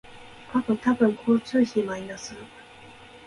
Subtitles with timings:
[0.51, 2.33] あと多分交通費マイナス